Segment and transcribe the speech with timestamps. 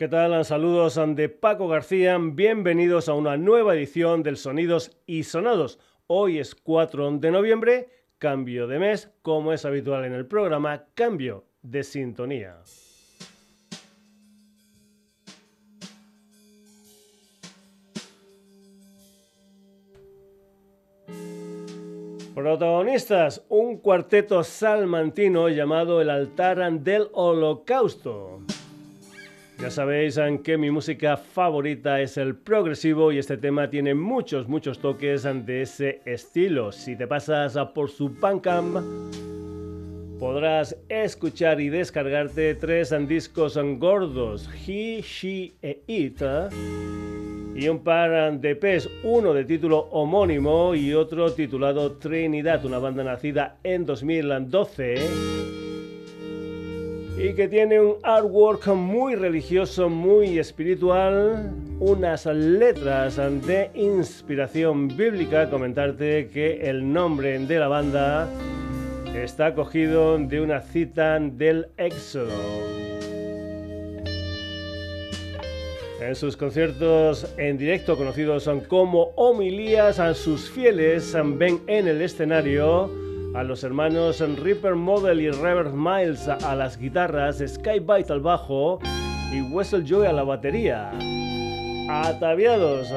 [0.00, 0.46] ¿Qué tal?
[0.46, 2.16] Saludos de Paco García.
[2.18, 5.78] Bienvenidos a una nueva edición del Sonidos y Sonados.
[6.06, 11.44] Hoy es 4 de noviembre, cambio de mes, como es habitual en el programa, cambio
[11.60, 12.56] de sintonía.
[22.34, 28.40] Protagonistas, un cuarteto salmantino llamado El Altar del Holocausto.
[29.60, 34.78] Ya sabéis que mi música favorita es el progresivo y este tema tiene muchos, muchos
[34.78, 36.72] toques de ese estilo.
[36.72, 38.78] Si te pasas por su Bandcamp,
[40.18, 46.22] podrás escuchar y descargarte tres discos gordos, He, She e It,
[47.54, 53.04] y un par de EPs, uno de título homónimo y otro titulado Trinidad, una banda
[53.04, 55.39] nacida en 2012
[57.22, 65.50] y que tiene un artwork muy religioso, muy espiritual, unas letras de inspiración bíblica.
[65.50, 68.26] Comentarte que el nombre de la banda
[69.14, 72.30] está cogido de una cita del Éxodo.
[76.00, 83.09] En sus conciertos en directo conocidos como homilías, a sus fieles ven en el escenario
[83.34, 88.78] a los hermanos Ripper Model y Robert Miles a las guitarras, Sky Bite al bajo
[89.32, 90.90] y Wessel Joy a la batería.
[91.88, 92.92] Ataviados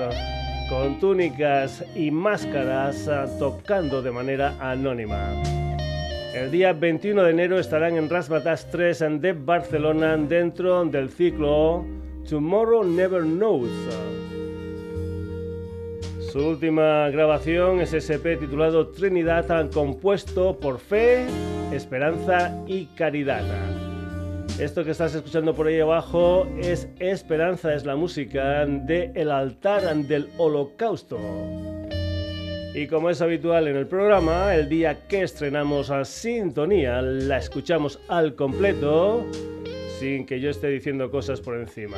[0.70, 5.34] con túnicas y máscaras tocando de manera anónima.
[6.34, 11.86] El día 21 de enero estarán en Rasmatas 3 de Barcelona dentro del ciclo
[12.28, 13.70] Tomorrow Never Knows.
[16.34, 21.28] Su última grabación es SP titulado Trinidad, compuesto por fe,
[21.72, 23.44] esperanza y caridad.
[24.60, 29.96] Esto que estás escuchando por ahí abajo es Esperanza, es la música de El altar
[29.96, 31.20] del holocausto.
[32.74, 38.00] Y como es habitual en el programa, el día que estrenamos a Sintonía la escuchamos
[38.08, 39.24] al completo
[40.00, 41.98] sin que yo esté diciendo cosas por encima.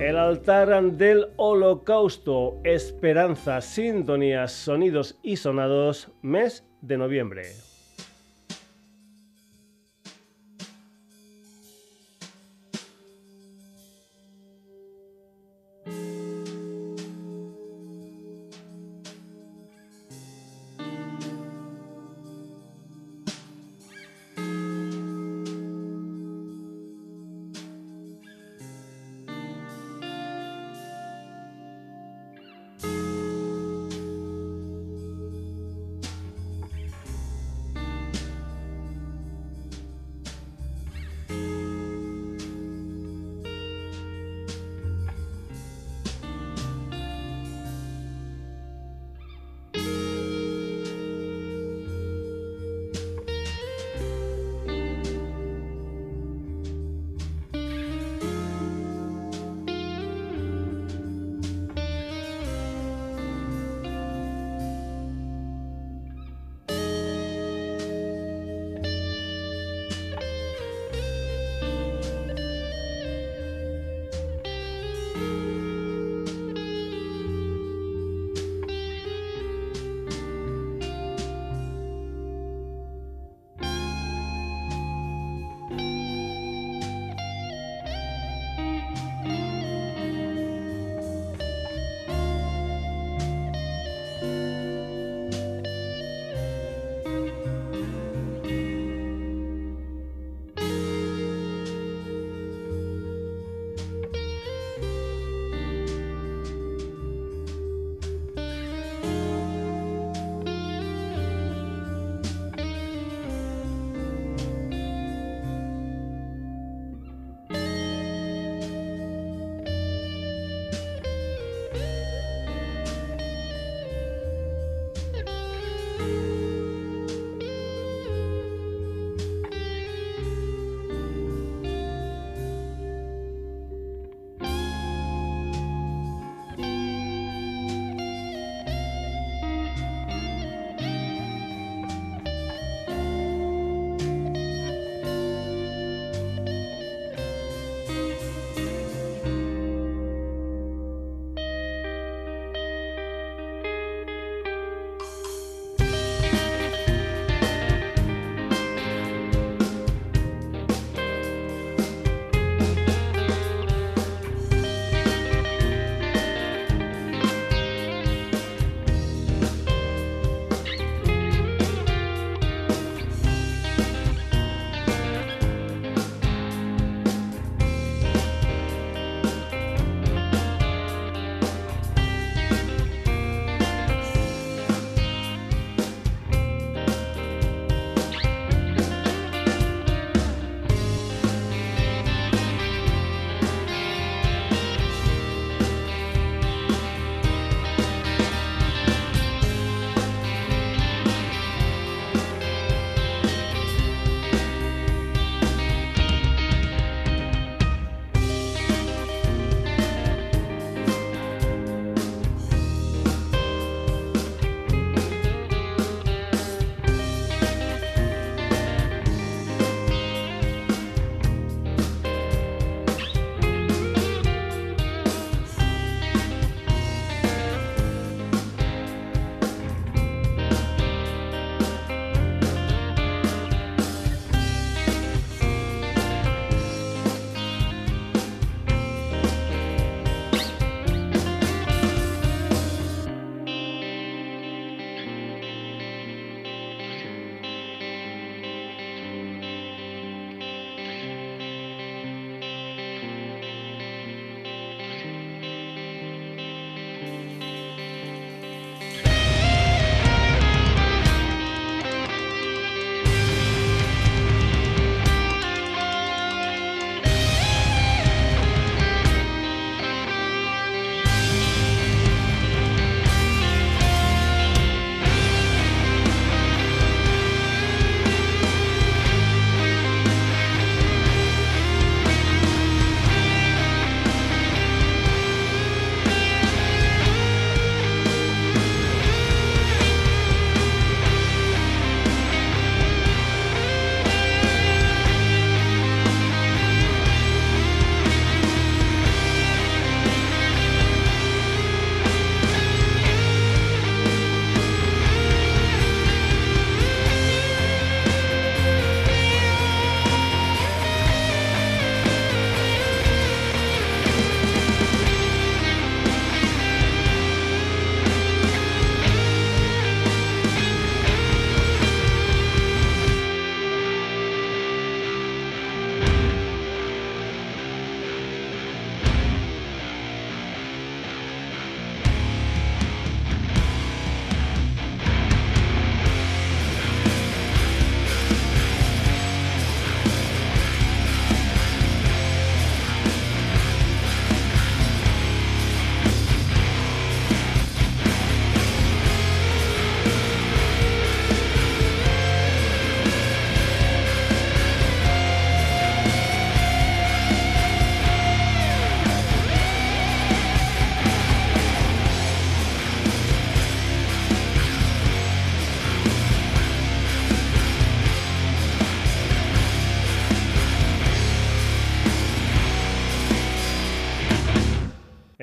[0.00, 7.71] El altar del holocausto, esperanza, sintonías, sonidos y sonados, mes de noviembre.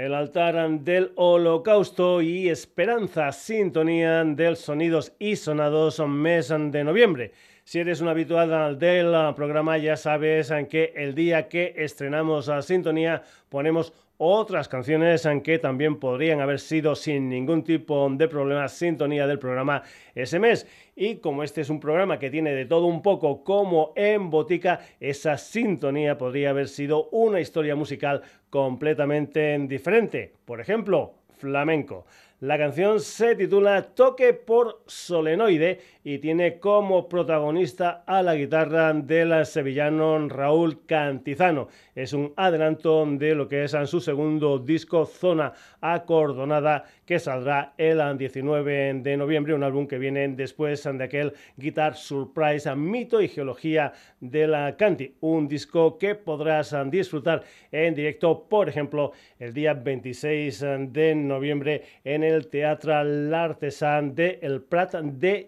[0.09, 7.31] El altar del holocausto y esperanza, sintonía del sonidos y sonados mes de noviembre.
[7.63, 13.21] Si eres un habitual del programa ya sabes que el día que estrenamos a Sintonía
[13.49, 19.39] ponemos otras canciones que también podrían haber sido sin ningún tipo de problema sintonía del
[19.39, 19.81] programa
[20.13, 20.67] ese mes.
[20.93, 24.81] Y como este es un programa que tiene de todo un poco como en botica,
[24.99, 30.33] esa sintonía podría haber sido una historia musical completamente diferente.
[30.43, 32.05] Por ejemplo, flamenco.
[32.41, 39.45] La canción se titula Toque por Solenoide y tiene como protagonista a la guitarra del
[39.45, 41.67] sevillano Raúl Cantizano.
[41.93, 48.17] Es un adelanto de lo que es su segundo disco Zona Acordonada que saldrá el
[48.17, 53.93] 19 de noviembre, un álbum que viene después de aquel Guitar Surprise, mito y geología
[54.19, 60.65] de la Canti, un disco que podrás disfrutar en directo, por ejemplo, el día 26
[60.89, 65.47] de noviembre en el Teatro L'Artesan de El Prat de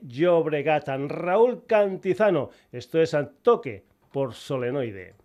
[0.51, 0.89] Llobregat.
[1.08, 5.20] Raúl Cantizano, esto es Toque por Solenoide.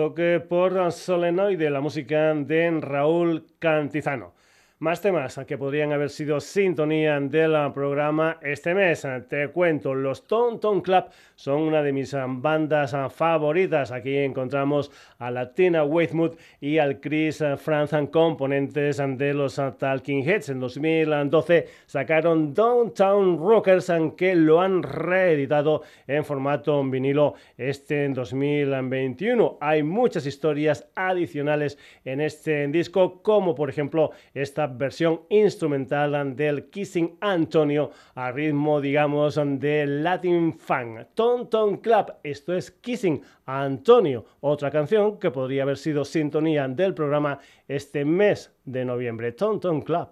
[0.00, 4.32] Toque por solenoide, la música de Raúl Cantizano.
[4.80, 9.06] Más temas que podrían haber sido sintonía del programa este mes.
[9.28, 13.92] Te cuento, los Ton Ton Club son una de mis bandas favoritas.
[13.92, 20.48] Aquí encontramos a la Tina Weymouth y al Chris Franz, componentes de los Talking Heads.
[20.48, 29.58] En 2012 sacaron Downtown Rockers, que lo han reeditado en formato vinilo este en 2021.
[29.60, 37.16] Hay muchas historias adicionales en este disco, como por ejemplo esta versión instrumental del Kissing
[37.20, 41.08] Antonio a ritmo, digamos, de Latin Funk.
[41.14, 46.94] Ton Ton Club, esto es Kissing Antonio, otra canción que podría haber sido sintonía del
[46.94, 49.32] programa este mes de noviembre.
[49.32, 50.08] Ton Ton Club.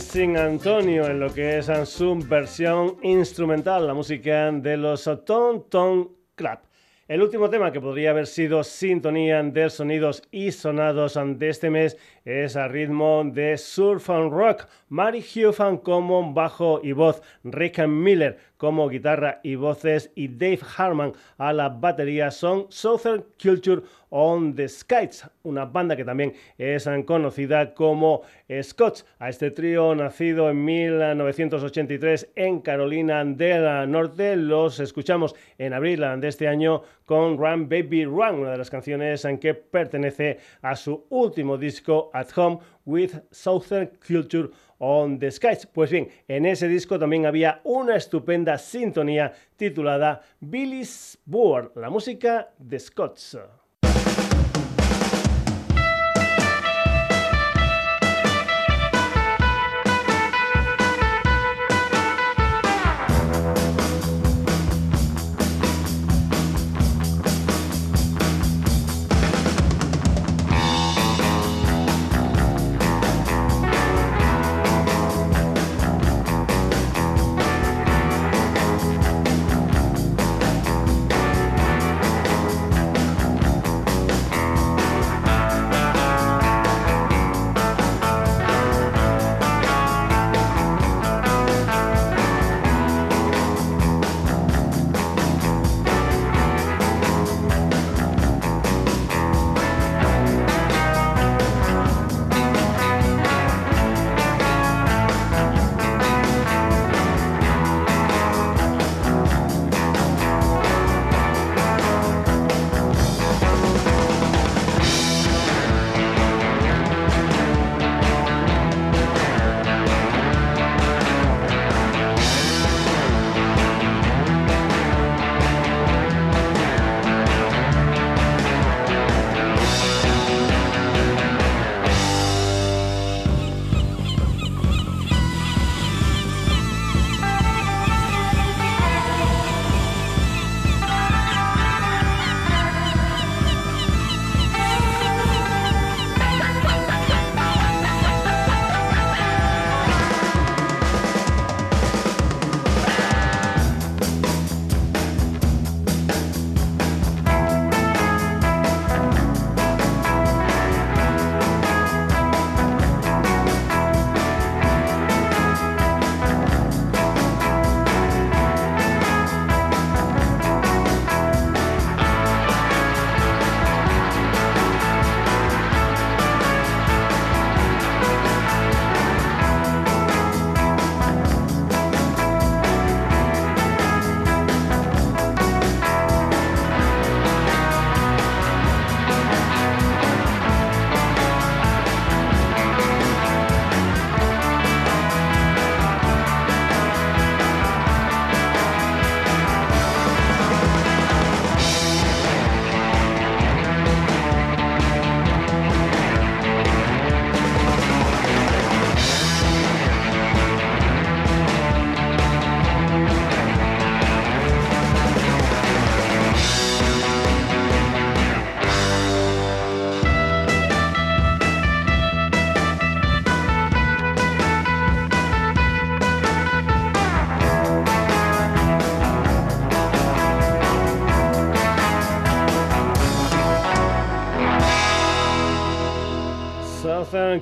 [0.00, 6.08] Kissing Antonio en lo que es su versión instrumental, la música de los Ton Ton
[6.34, 6.58] Club.
[7.06, 11.98] El último tema que podría haber sido sintonía de sonidos y sonados de este mes
[12.24, 14.68] es a ritmo de surf and rock.
[14.88, 21.14] Mary Huffan como bajo y voz, Rick Miller como guitarra y voces y Dave Harman
[21.38, 27.72] a la batería son Southern Culture on the Skies, una banda que también es conocida
[27.72, 28.20] como
[28.62, 29.06] Scots.
[29.18, 36.28] A este trío nacido en 1983 en Carolina del Norte los escuchamos en abril de
[36.28, 41.06] este año con Run Baby Run, una de las canciones en que pertenece a su
[41.08, 42.58] último disco At Home
[42.90, 44.50] with Southern Culture
[44.80, 45.66] on the Skies.
[45.66, 52.50] Pues bien, en ese disco también había una estupenda sintonía titulada Billy's Board, la música
[52.58, 53.38] de Scots.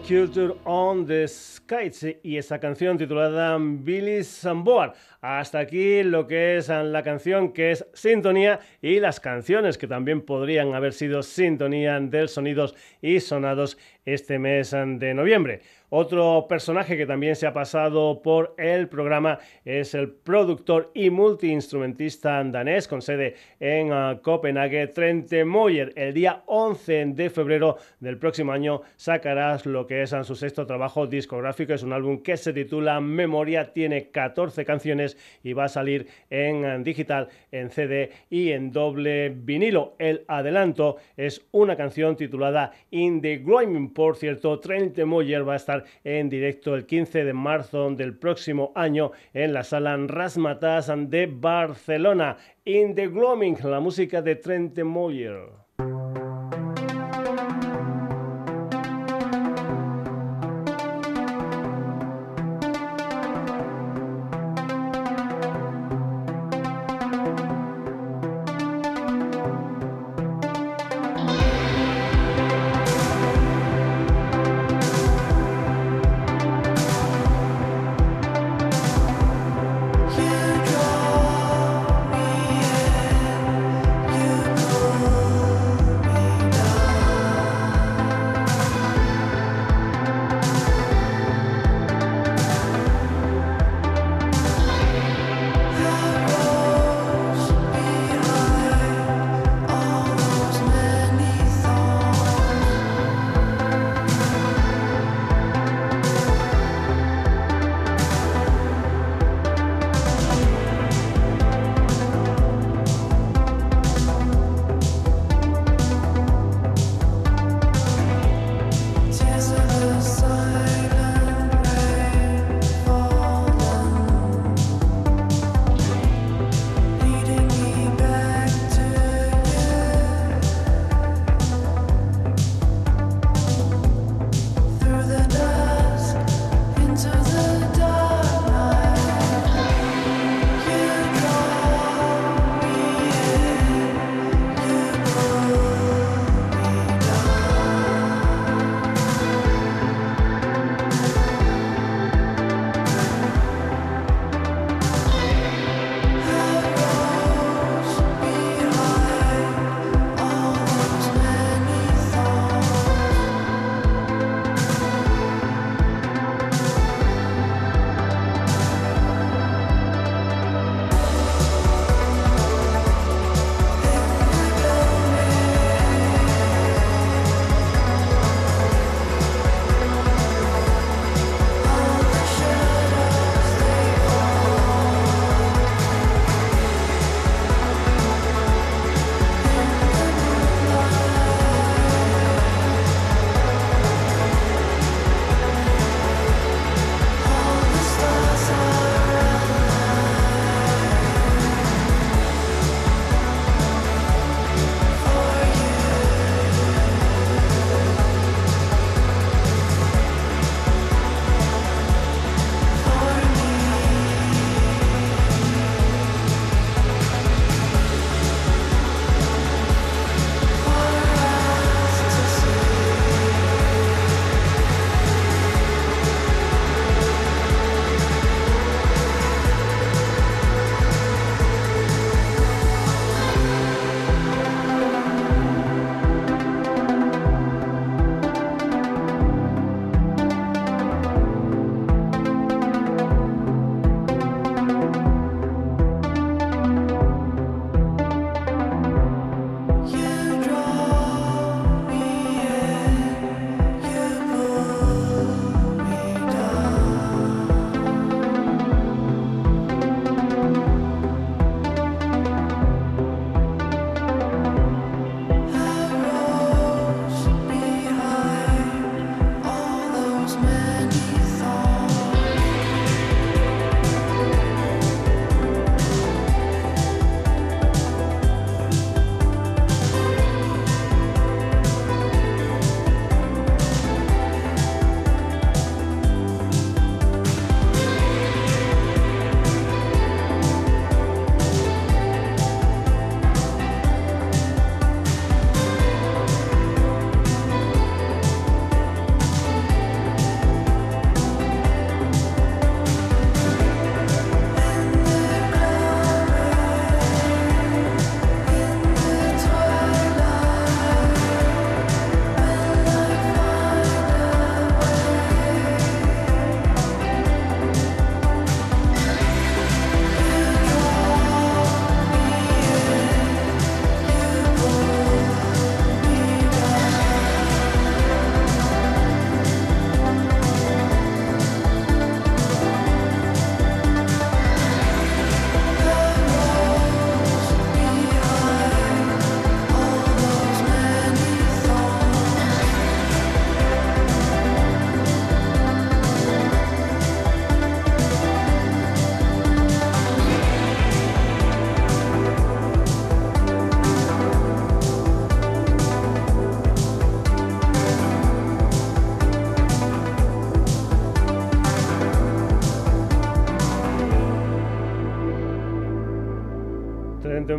[0.08, 4.94] Culture on the Skies y esa canción titulada Billy Samboard.
[5.20, 10.22] Hasta aquí lo que es la canción que es sintonía y las canciones que también
[10.22, 15.60] podrían haber sido sintonía del sonidos y sonados este mes de noviembre.
[15.90, 22.44] Otro personaje que también se ha pasado por el programa es el productor y multiinstrumentista
[22.44, 25.94] danés con sede en uh, Copenhague, Trente Moyer.
[25.96, 31.06] El día 11 de febrero del próximo año sacarás lo que es su sexto trabajo
[31.06, 31.72] discográfico.
[31.72, 36.66] Es un álbum que se titula Memoria, tiene 14 canciones y va a salir en
[36.66, 39.94] uh, digital, en CD y en doble vinilo.
[39.98, 43.94] El adelanto es una canción titulada In the Gloaming.
[43.94, 48.72] Por cierto, Trente Moyer va a estar en directo el 15 de marzo del próximo
[48.74, 52.36] año en la sala Rasmatas de Barcelona.
[52.64, 55.67] In the Gloaming, la música de Trent Moyer.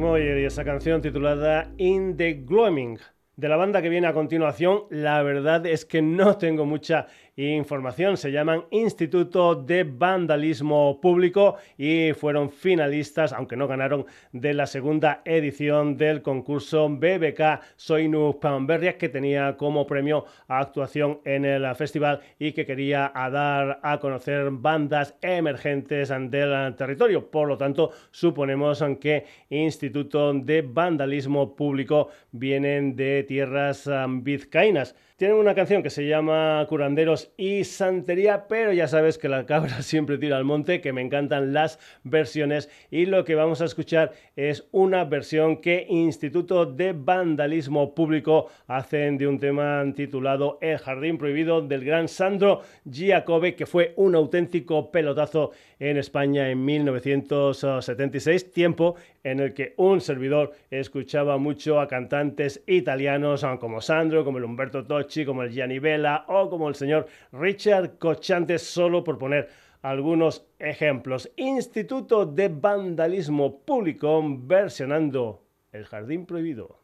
[0.01, 2.97] Y esa canción titulada In the Gloaming.
[3.35, 7.07] De la banda que viene a continuación, la verdad es que no tengo mucha
[7.47, 8.17] información.
[8.17, 15.21] Se llaman Instituto de Vandalismo Público y fueron finalistas, aunque no ganaron, de la segunda
[15.23, 22.51] edición del concurso BBK Soinu Pamberria, que tenía como premio actuación en el festival y
[22.51, 27.29] que quería dar a conocer bandas emergentes del territorio.
[27.31, 33.89] Por lo tanto, suponemos que Instituto de Vandalismo Público vienen de tierras
[34.21, 34.95] vizcaínas.
[35.19, 39.81] Tienen una canción que se llama Curanderos y Santería, pero ya sabes que la cabra
[39.81, 42.69] siempre tira al monte, que me encantan las versiones.
[42.89, 49.17] Y lo que vamos a escuchar es una versión que Instituto de Vandalismo Público hacen
[49.17, 54.89] de un tema titulado El Jardín Prohibido del gran Sandro Giacobbe, que fue un auténtico
[54.89, 62.61] pelotazo en España en 1976, tiempo en el que un servidor escuchaba mucho a cantantes
[62.67, 67.07] italianos como Sandro, como el Humberto Tocci, como el Gianni Vella o como el señor
[67.31, 69.49] Richard Cochante, solo por poner
[69.81, 71.31] algunos ejemplos.
[71.37, 76.78] Instituto de Vandalismo Público versionando El Jardín Prohibido.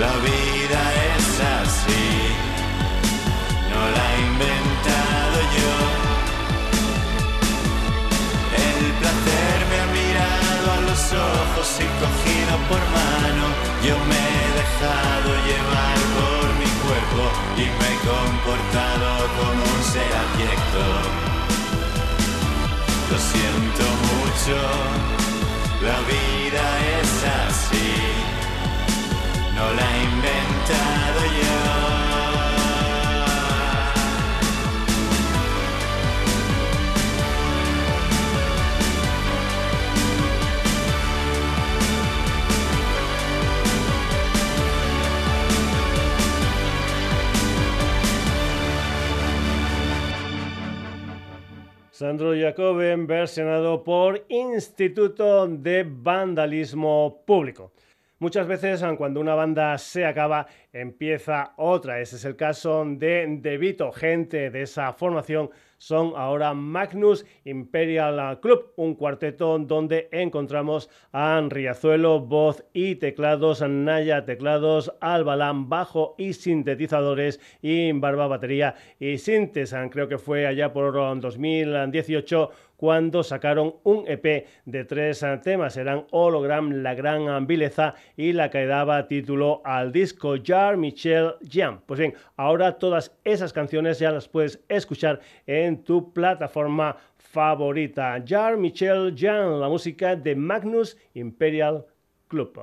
[0.00, 0.80] La vida
[1.14, 1.26] es
[1.60, 2.08] así,
[3.70, 5.74] no la he inventado yo.
[8.66, 13.44] El placer me ha mirado a los ojos y cogido por mano.
[13.84, 17.22] Yo me he dejado llevar por mi cuerpo
[17.60, 20.82] y me he comportado como un ser abierto.
[23.10, 24.56] Lo siento mucho,
[25.84, 26.64] la vida
[26.96, 27.09] es
[52.00, 57.72] Sandro Jacoben versionado por Instituto de Vandalismo Público.
[58.22, 62.02] Muchas veces cuando una banda se acaba empieza otra.
[62.02, 65.48] Ese es el caso de Devito, gente de esa formación
[65.80, 74.26] son ahora Magnus Imperial Club, un cuarteto donde encontramos a Riazuelo, voz y teclados, Naya,
[74.26, 79.74] teclados, Albalán, bajo y sintetizadores y Barba, batería y sintes.
[79.90, 82.50] Creo que fue allá por 2018
[82.80, 85.76] cuando sacaron un EP de tres temas.
[85.76, 91.82] Eran Hologram, La Gran Vileza y la que daba título al disco Jar Michel Jam.
[91.84, 98.24] Pues bien, ahora todas esas canciones ya las puedes escuchar en tu plataforma favorita.
[98.26, 101.84] Jar Michel Jam, la música de Magnus Imperial
[102.28, 102.58] Club.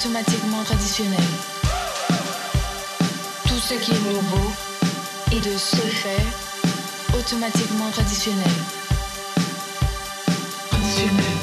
[0.00, 1.20] automatiquement traditionnel.
[3.46, 4.50] Tout ce qui est nouveau
[5.30, 6.24] est de ce fait
[7.18, 8.50] automatiquement traditionnel.
[10.70, 11.39] Traditionnel.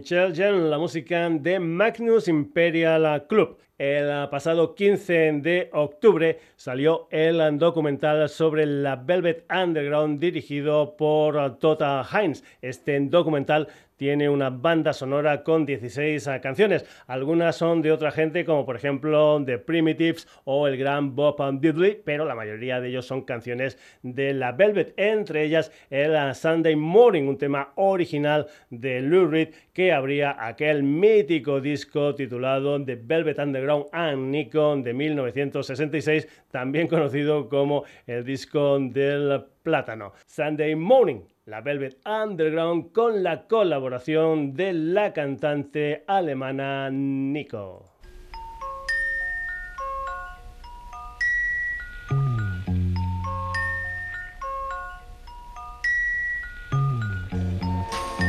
[0.00, 3.58] Jean-Michel Jean, la música de Magnus Imperial Club.
[3.76, 12.06] El pasado 15 de octubre salió el documental sobre la Velvet Underground dirigido por Tota
[12.12, 12.44] Hines.
[12.62, 13.68] Este documental
[14.00, 16.86] tiene una banda sonora con 16 ah, canciones.
[17.06, 22.00] Algunas son de otra gente, como por ejemplo The Primitives o el gran Bob Diddley,
[22.02, 26.76] pero la mayoría de ellos son canciones de la Velvet, entre ellas el ah, Sunday
[26.76, 33.38] Morning, un tema original de Lou Reed que abría aquel mítico disco titulado The Velvet
[33.38, 40.14] Underground and Nikon de 1966, también conocido como el disco del plátano.
[40.26, 41.20] Sunday Morning
[41.50, 47.86] la Velvet Underground con la colaboración de la cantante alemana Nico.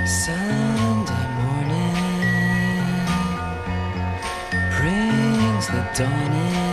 [0.08, 1.94] Sunday morning
[4.80, 6.72] brings the dawn in.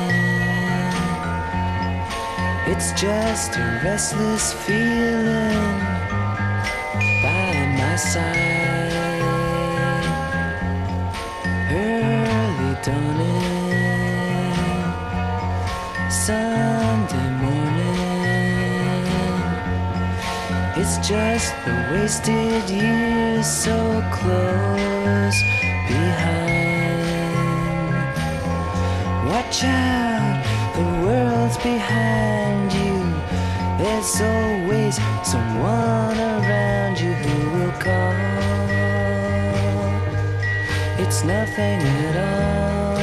[2.72, 5.67] It's just a restless feeling.
[7.98, 9.24] Side.
[11.70, 14.54] Early dawning,
[16.08, 19.04] Sunday morning.
[20.76, 23.76] It's just the wasted years so
[24.12, 25.42] close
[25.88, 26.58] behind.
[29.28, 30.44] Watch out,
[30.76, 32.96] the world's behind you.
[33.78, 34.94] There's always
[35.24, 37.37] someone around you who
[41.00, 42.96] It's nothing at all.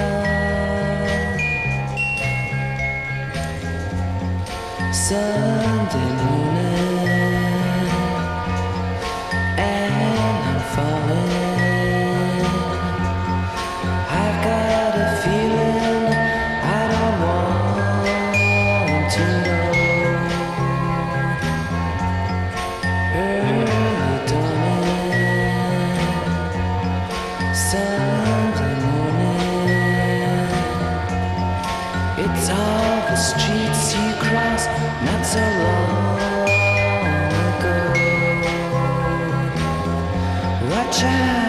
[4.94, 6.45] Sunday morning,
[33.16, 34.70] the streets you crossed
[35.06, 36.20] not so long
[37.48, 37.80] ago.
[40.70, 41.45] Watch out,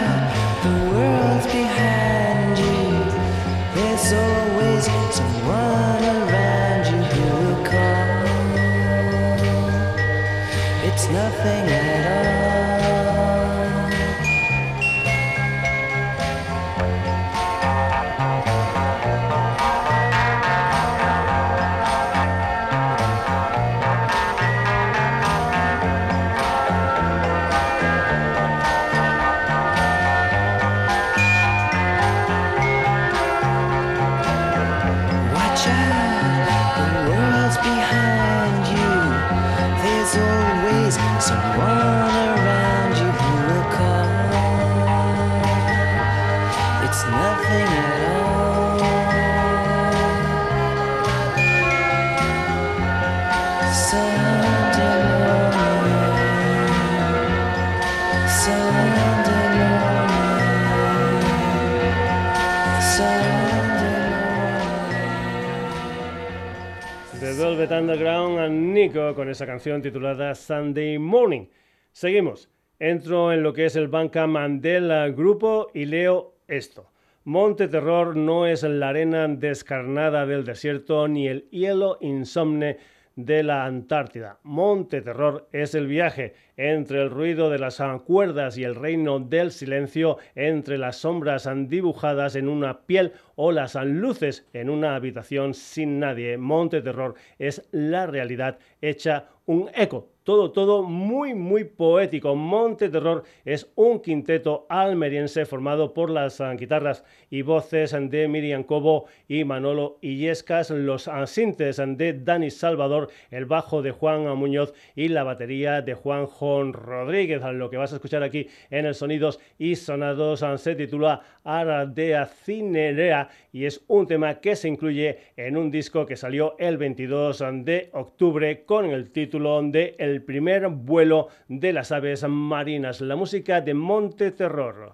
[69.29, 71.47] esa canción titulada Sunday Morning.
[71.91, 72.49] Seguimos.
[72.79, 76.91] Entro en lo que es el Bandcamp del grupo y leo esto.
[77.23, 82.77] Monte Terror no es la arena descarnada del desierto ni el hielo insomne
[83.17, 84.39] de la Antártida.
[84.43, 89.51] Monte Terror es el viaje entre el ruido de las cuerdas y el reino del
[89.51, 95.99] silencio, entre las sombras dibujadas en una piel o las luces en una habitación sin
[95.99, 96.37] nadie.
[96.37, 100.09] Monte Terror es la realidad hecha un eco.
[100.27, 102.35] Todo, todo muy, muy poético.
[102.35, 108.63] Monte Terror es un quinteto almeriense formado por las ah, guitarras y voces de Miriam
[108.63, 114.73] Cobo y Manolo Illescas, los ah, sintes de Dani Salvador, el bajo de Juan Muñoz
[114.97, 117.41] y la batería de Juanjo Rodríguez.
[117.53, 122.25] Lo que vas a escuchar aquí en el Sonidos y Sonados ah, se titula Ardea
[122.25, 127.41] Cinerea y es un tema que se incluye en un disco que salió el 22
[127.63, 133.61] de octubre con el título de El primer vuelo de las aves marinas, la música
[133.61, 134.93] de Monte Terror.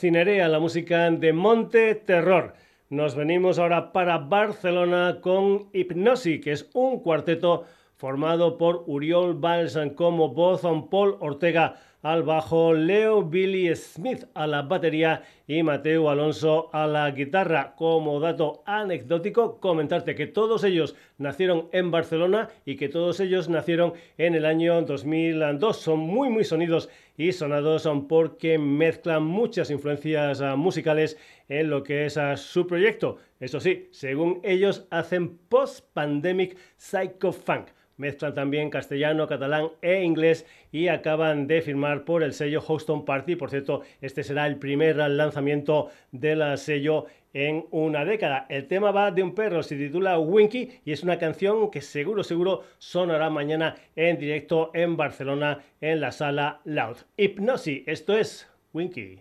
[0.00, 2.54] Cinerea, la música de Monte Terror.
[2.88, 9.90] Nos venimos ahora para Barcelona con Hipnosis, que es un cuarteto formado por Uriol Balsan
[9.90, 16.70] como voz, Paul Ortega al bajo, Leo Billy Smith a la batería y Mateo Alonso
[16.72, 17.74] a la guitarra.
[17.76, 23.92] Como dato anecdótico, comentarte que todos ellos nacieron en Barcelona y que todos ellos nacieron
[24.16, 25.76] en el año 2002.
[25.76, 32.06] Son muy muy sonidos y sonados porque mezclan muchas influencias ah, musicales en lo que
[32.06, 33.18] es ah, su proyecto.
[33.40, 37.68] Eso sí, según ellos hacen post-pandemic psycho-funk
[38.00, 43.36] mezclan también castellano, catalán e inglés y acaban de firmar por el sello Houston Party.
[43.36, 48.46] Por cierto, este será el primer lanzamiento del sello en una década.
[48.48, 52.24] El tema va de un perro, se titula Winky y es una canción que seguro,
[52.24, 56.96] seguro sonará mañana en directo en Barcelona en la sala Loud.
[57.18, 59.20] Hipnosis, esto es Winky.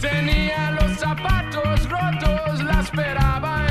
[0.00, 3.65] Tenía los zapatos rotos, la esperaba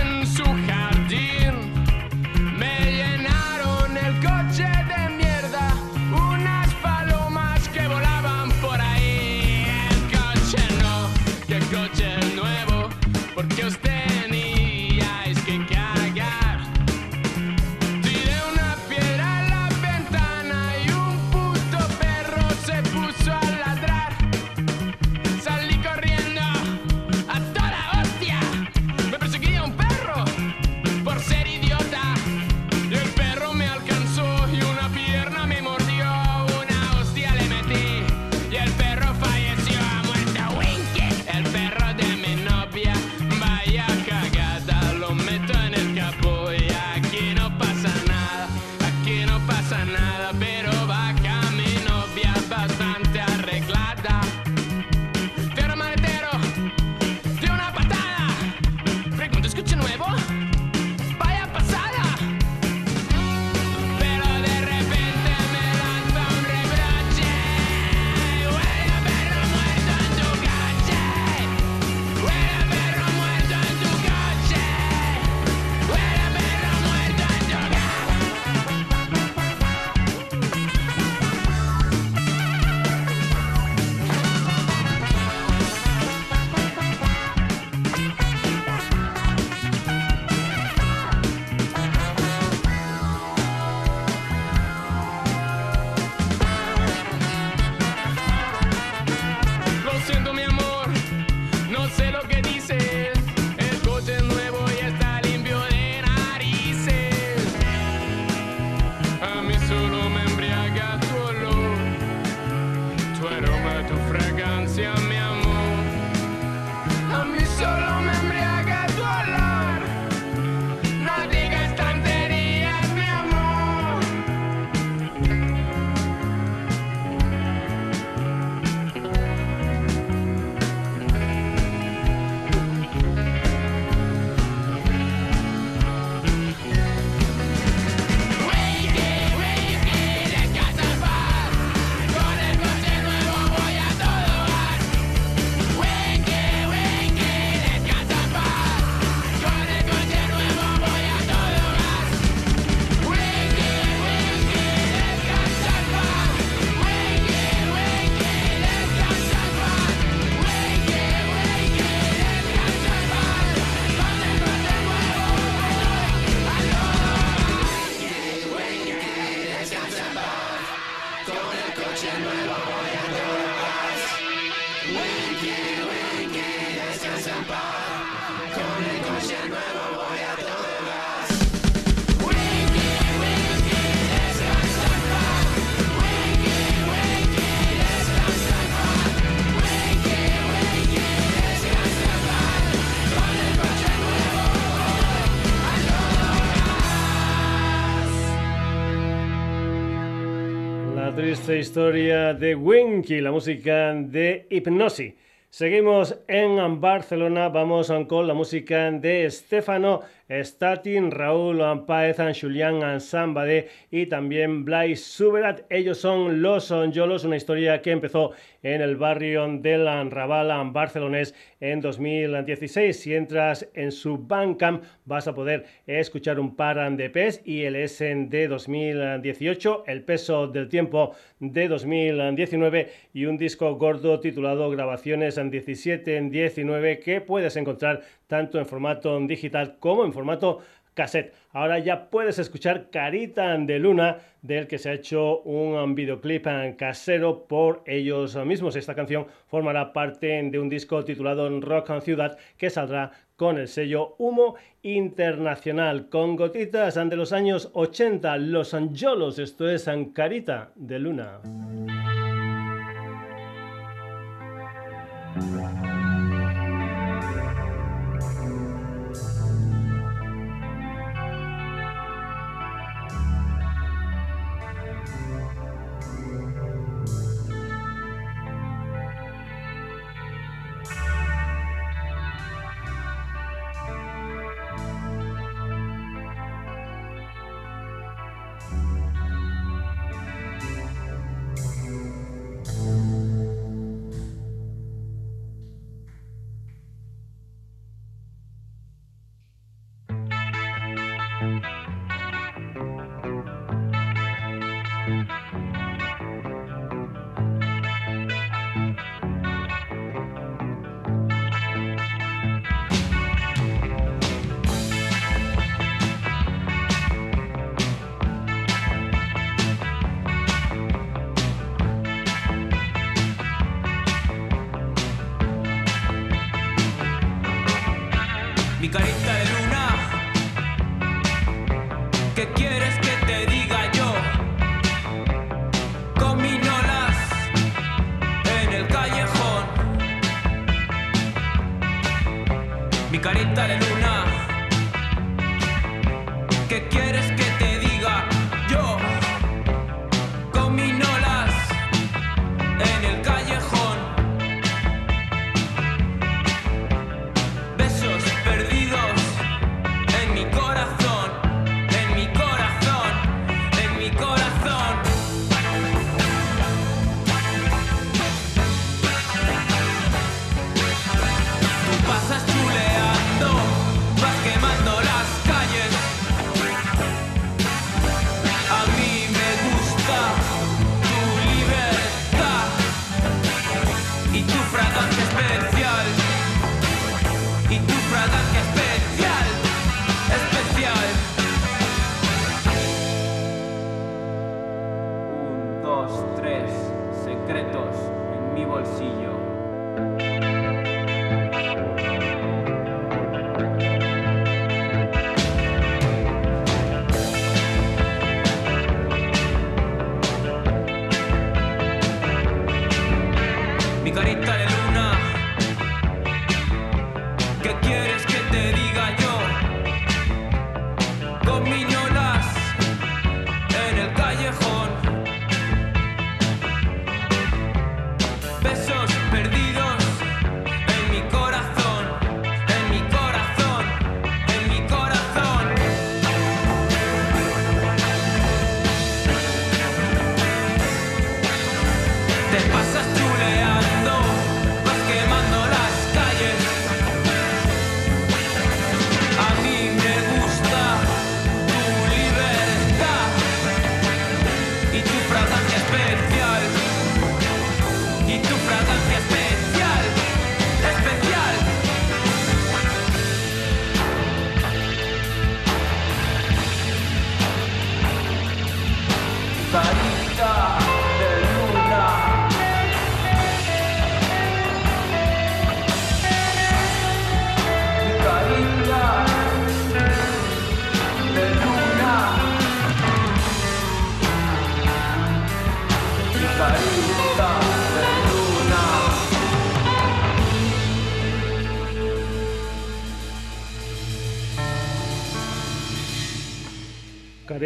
[201.59, 205.13] historia de Winky, la música de Hipnosis.
[205.49, 214.07] Seguimos en Barcelona, vamos con la música de Stefano Statin, Raúl Paez, Julián Sambade y
[214.07, 215.61] también Blaise Suberat.
[215.69, 218.31] Ellos son Los Yolos, una historia que empezó
[218.63, 222.99] en el barrio del Raval barcelonés en 2016.
[222.99, 227.75] Si entras en su Bandcamp vas a poder escuchar un par de PES y el
[227.87, 235.37] SN de 2018, El peso del tiempo de 2019 y un disco gordo titulado Grabaciones
[235.37, 240.61] en 17 en 19 que puedes encontrar tanto en formato digital como en formato
[240.93, 241.33] cassette.
[241.51, 246.47] Ahora ya puedes escuchar Carita de Luna, del que se ha hecho un videoclip
[246.77, 248.75] casero por ellos mismos.
[248.75, 253.67] Esta canción formará parte de un disco titulado Rock and Ciudad que saldrá con el
[253.67, 260.99] sello Humo Internacional, con gotitas de los años 80, Los Anjolos, esto es Carita de
[260.99, 261.41] Luna.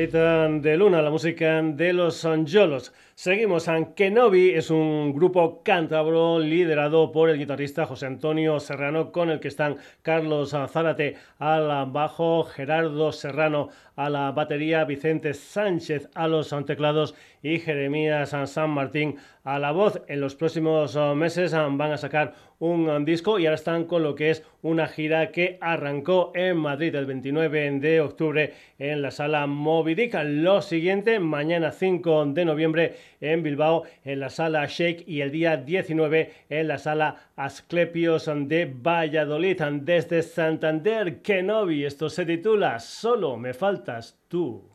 [0.08, 2.94] De Luna, la música de los Anjolos.
[3.16, 9.42] Seguimos, Kenobi es un grupo cántabro liderado por el guitarrista José Antonio Serrano, con el
[9.42, 16.56] que están Carlos Zárate al bajo, Gerardo Serrano a la batería, Vicente Sánchez a los
[16.66, 20.02] teclados y Jeremías San Martín a la voz.
[20.08, 24.32] En los próximos meses van a sacar un disco y ahora están con lo que
[24.32, 30.10] es una gira que arrancó en Madrid el 29 de octubre en la sala Moby
[30.26, 35.56] Lo siguiente, mañana 5 de noviembre en Bilbao en la sala Shake y el día
[35.56, 39.62] 19 en la sala Asclepios de Valladolid.
[39.82, 44.69] Desde Santander, Kenobi, esto se titula Solo me faltas tú.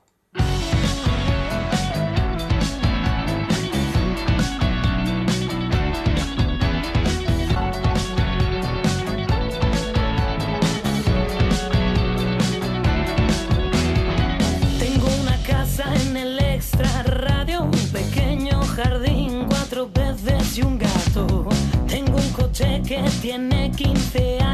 [20.56, 21.46] Y un gato.
[21.88, 24.53] Tengo un coche que tiene 15 años,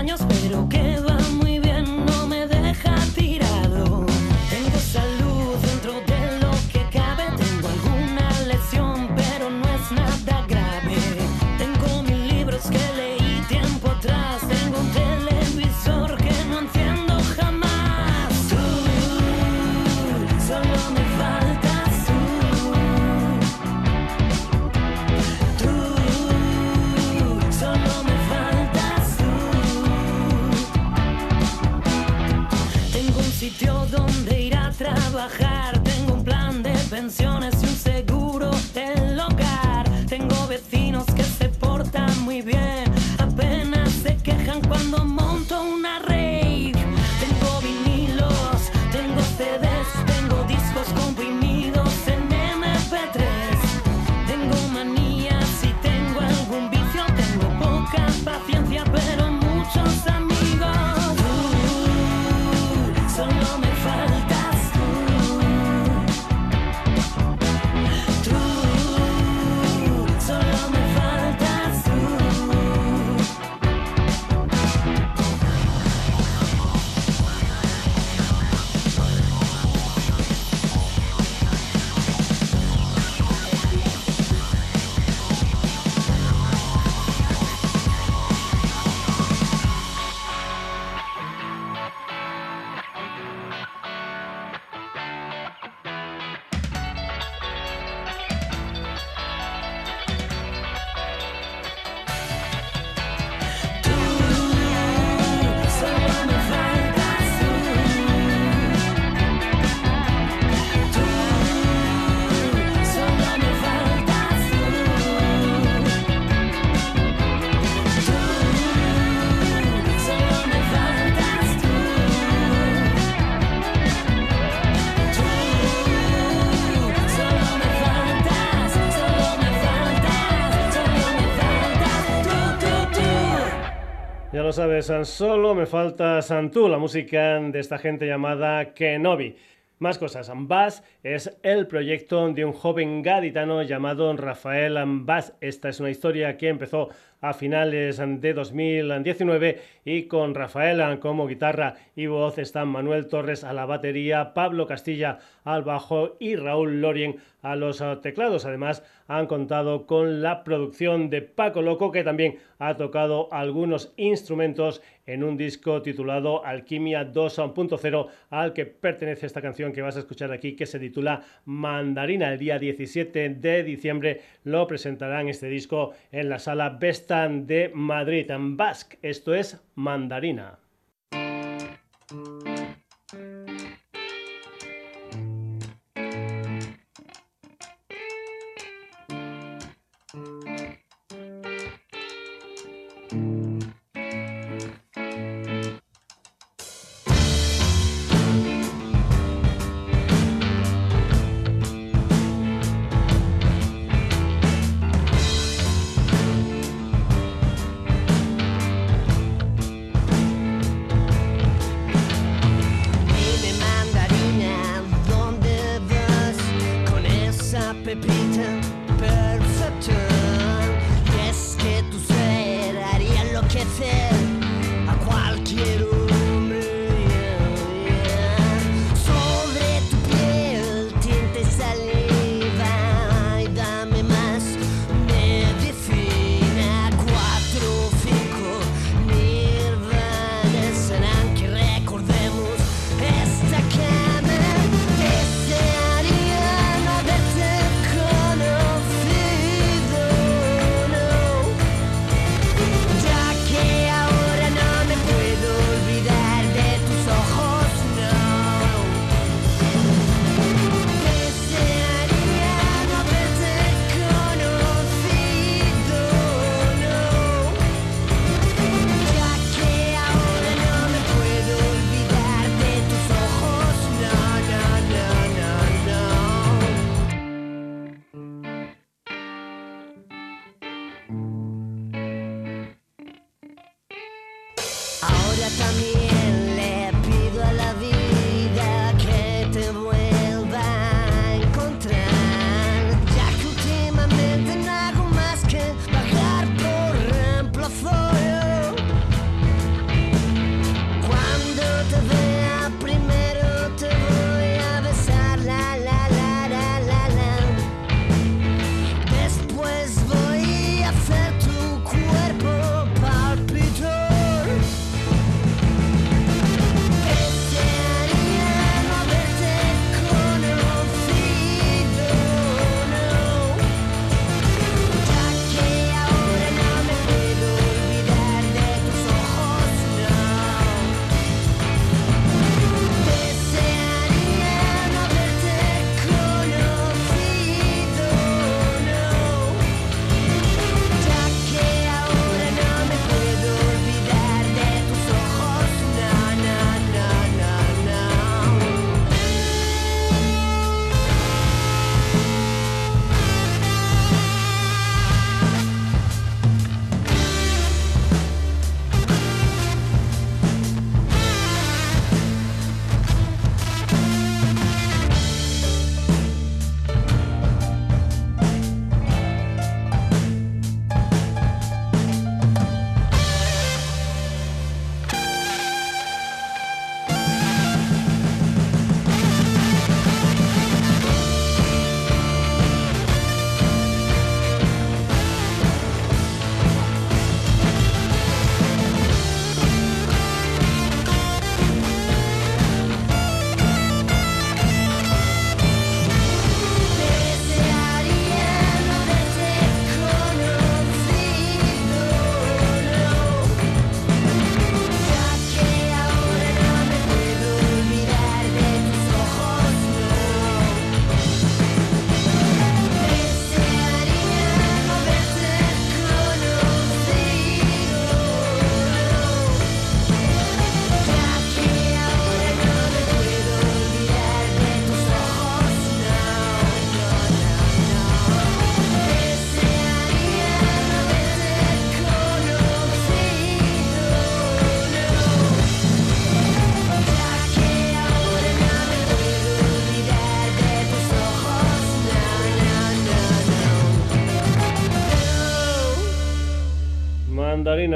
[134.60, 139.34] sabes, solo me falta Santú, la música de esta gente llamada Kenobi.
[139.78, 140.30] Más cosas.
[140.34, 145.32] Bass es el proyecto de un joven gaditano llamado Rafael Bass.
[145.40, 146.90] Esta es una historia que empezó
[147.22, 153.54] a finales de 2019 y con Rafael como guitarra y voz están Manuel Torres a
[153.54, 155.20] la batería, Pablo Castilla
[155.54, 158.44] al bajo y Raúl Lorien a los eh, teclados.
[158.44, 164.82] Además han contado con la producción de Paco Loco que también ha tocado algunos instrumentos
[165.06, 170.32] en un disco titulado Alquimia 2.0 al que pertenece esta canción que vas a escuchar
[170.32, 172.32] aquí que se titula Mandarina.
[172.32, 178.30] El día 17 de diciembre lo presentarán este disco en la sala Vestan de Madrid
[178.30, 178.98] en Basque.
[179.02, 180.58] Esto es Mandarina.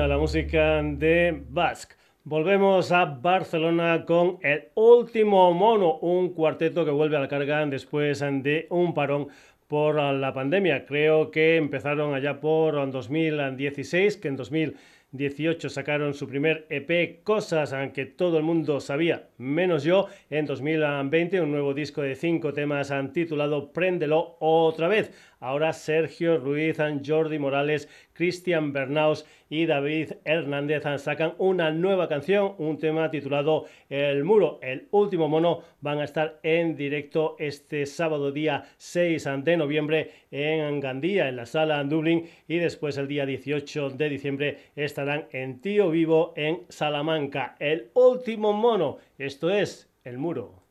[0.09, 1.94] La música de Basque.
[2.24, 8.20] Volvemos a Barcelona con el último mono, un cuarteto que vuelve a la carga después
[8.20, 9.28] de un parón
[9.66, 10.85] por la pandemia.
[10.85, 18.05] Creo que empezaron allá por 2016, que en 2018 sacaron su primer EP, cosas que
[18.05, 20.09] todo el mundo sabía, menos yo.
[20.28, 25.34] En 2020 un nuevo disco de cinco temas titulado Préndelo otra vez.
[25.45, 32.79] Ahora Sergio Ruiz, Jordi Morales, Cristian Bernaus y David Hernández sacan una nueva canción, un
[32.79, 34.59] tema titulado El Muro.
[34.62, 40.81] El último mono van a estar en directo este sábado día 6 de noviembre en
[40.81, 45.91] Gandía, en la sala Dublín, y después el día 18 de diciembre estarán en Tío
[45.91, 47.55] Vivo en Salamanca.
[47.59, 50.64] El último mono, esto es El Muro.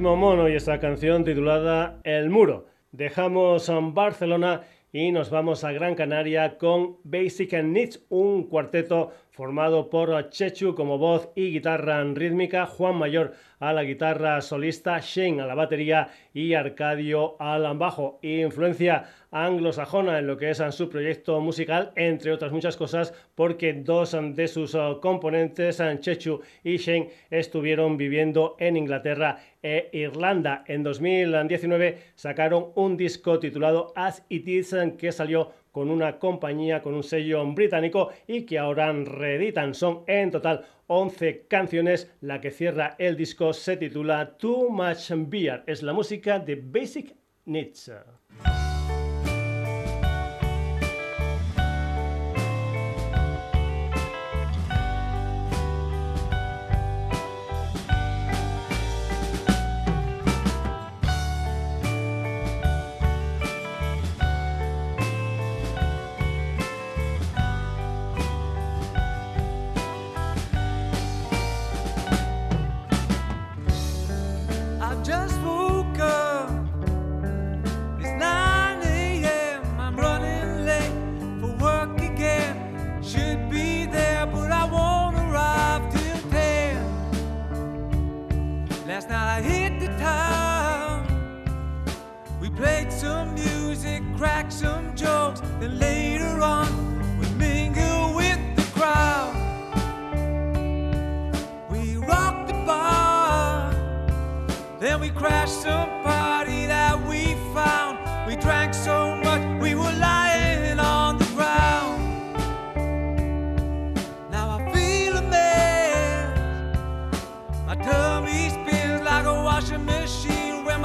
[0.00, 2.66] Mono y esta canción titulada El Muro.
[2.90, 4.62] Dejamos en Barcelona
[4.92, 10.74] y nos vamos a Gran Canaria con Basic and Needs, un cuarteto formado por Chechu
[10.74, 16.08] como voz y guitarra rítmica, Juan Mayor a la guitarra solista, Shane a la batería
[16.32, 18.18] y Arcadio al bajo.
[18.22, 24.16] Influencia anglosajona en lo que es su proyecto musical, entre otras muchas cosas, porque dos
[24.34, 30.64] de sus componentes, Chechu y Shane, estuvieron viviendo en Inglaterra e Irlanda.
[30.66, 36.94] En 2019 sacaron un disco titulado As It Is que salió con una compañía con
[36.94, 39.74] un sello británico y que ahora reeditan.
[39.74, 42.10] Son en total 11 canciones.
[42.20, 45.62] La que cierra el disco se titula Too Much Beer.
[45.66, 47.14] Es la música de Basic
[47.44, 47.92] Needs.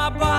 [0.05, 0.34] my body.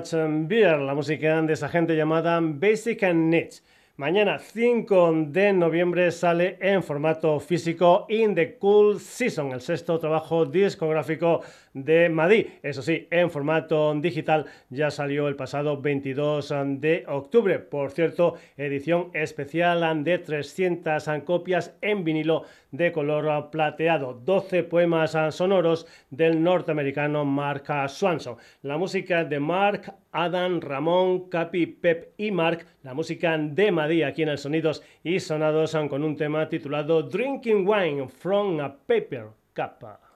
[0.00, 3.64] Beer, la música de esa gente llamada Basic and Needs.
[3.96, 10.46] Mañana 5 de noviembre sale en formato físico In the Cool Season, el sexto trabajo
[10.46, 11.40] discográfico
[11.74, 12.46] de Madí.
[12.62, 17.58] Eso sí, en formato digital ya salió el pasado 22 de octubre.
[17.58, 24.14] Por cierto, edición especial de 300 copias en vinilo de color plateado.
[24.14, 28.36] 12 poemas sonoros del norteamericano Mark Swanson.
[28.62, 32.66] La música de Mark, Adam, Ramón, Capi, Pep y Mark.
[32.82, 37.66] La música de Madí aquí en el Sonidos y Sonados con un tema titulado Drinking
[37.66, 40.07] Wine from a Paper Cup.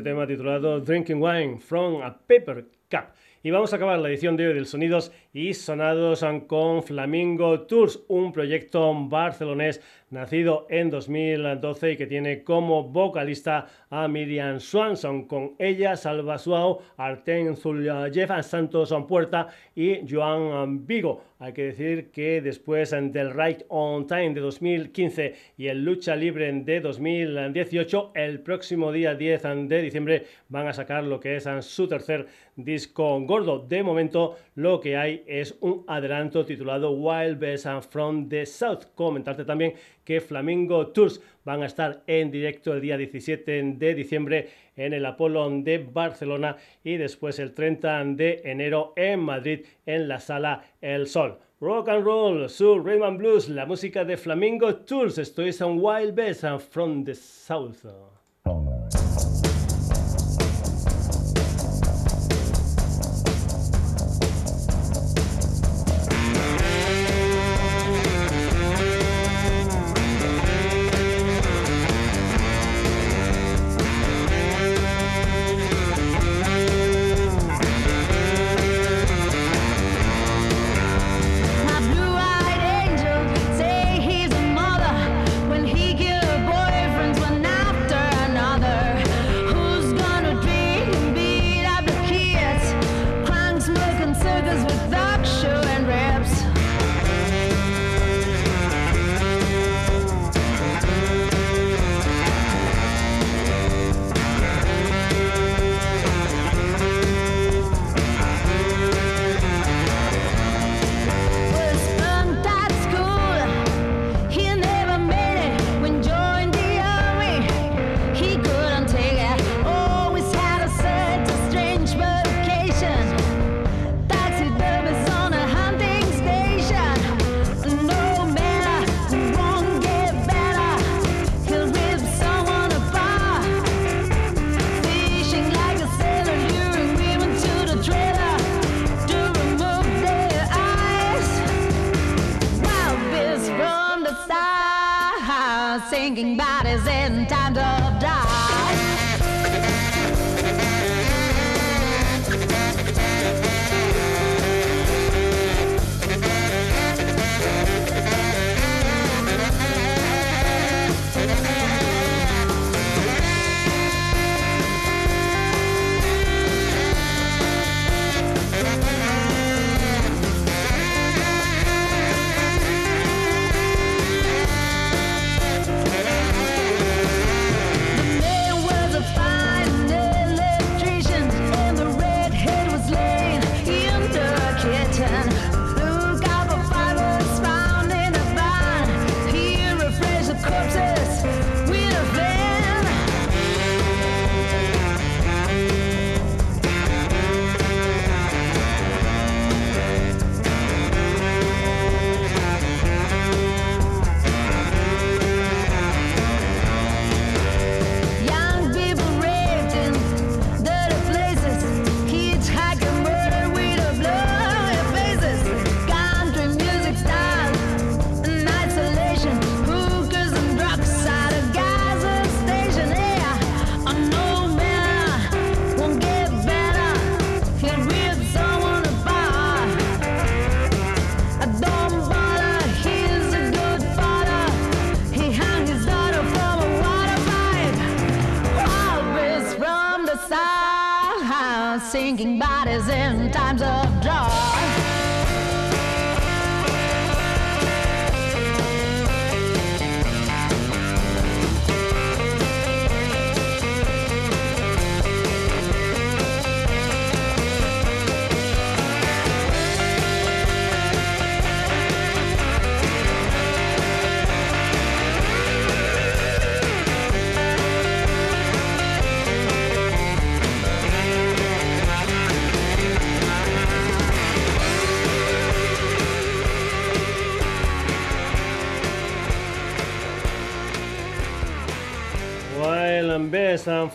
[0.00, 3.12] Tema titulado Drinking Wine from a Paper Cup.
[3.42, 8.04] Y vamos a acabar la edición de hoy del Sonidos y Sonados con Flamingo Tours,
[8.08, 9.80] un proyecto barcelonés
[10.12, 15.26] nacido en 2012 y que tiene como vocalista a Miriam Swanson.
[15.26, 21.24] Con ella, Salva Suau, Arten Zuljev, Santos Puerta y Joan Vigo.
[21.38, 26.52] Hay que decir que después del Right on Time de 2015 y el Lucha Libre
[26.52, 31.88] de 2018, el próximo día 10 de diciembre van a sacar lo que es su
[31.88, 33.58] tercer disco gordo.
[33.58, 38.86] De momento lo que hay es un adelanto titulado Wild Best from the South.
[38.94, 39.74] Comentarte también
[40.04, 45.04] que Flamingo Tours van a estar en directo el día 17 de diciembre en el
[45.06, 51.06] Apolo de Barcelona y después el 30 de enero en Madrid en la sala El
[51.06, 51.38] Sol.
[51.60, 55.18] Rock and Roll, Soul, Rhythm Blues, la música de Flamingo Tours.
[55.18, 58.21] Esto es un Wild Best from the South.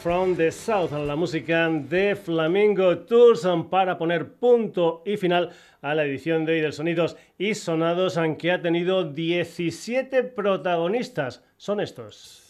[0.01, 5.49] From the South, la música de Flamingo Tours para poner punto y final
[5.81, 11.43] a la edición de hoy del Sonidos y Sonados, aunque ha tenido 17 protagonistas.
[11.57, 12.43] Son estos.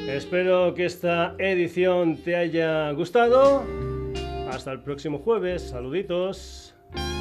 [0.07, 3.63] Espero que esta edición te haya gustado.
[4.49, 5.61] Hasta el próximo jueves.
[5.61, 6.70] Saluditos.
[6.93, 7.20] thank you